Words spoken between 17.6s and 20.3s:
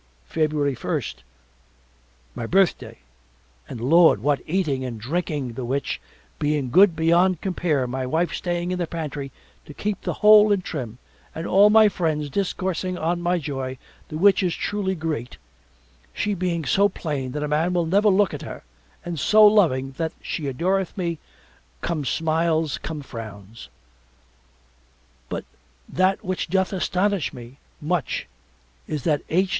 will never look at her and so loving that